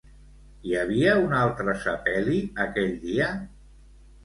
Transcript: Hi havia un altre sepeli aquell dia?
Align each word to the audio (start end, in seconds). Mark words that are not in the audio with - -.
Hi 0.67 0.71
havia 0.83 1.11
un 1.25 1.35
altre 1.41 1.77
sepeli 1.85 2.41
aquell 2.67 2.91
dia? 3.07 3.31